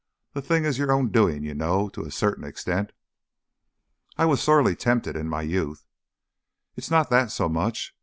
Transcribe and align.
The 0.33 0.41
thing 0.41 0.65
is 0.65 0.79
your 0.79 0.91
own 0.91 1.11
doing, 1.11 1.43
you 1.43 1.53
know, 1.53 1.87
to 1.89 2.01
a 2.01 2.09
certain 2.09 2.43
extent." 2.43 2.91
"I 4.17 4.25
was 4.25 4.41
sorely 4.41 4.75
tempted 4.75 5.15
in 5.15 5.29
my 5.29 5.43
youth." 5.43 5.85
"It's 6.75 6.89
not 6.89 7.11
that 7.11 7.29
so 7.29 7.47
much. 7.47 7.95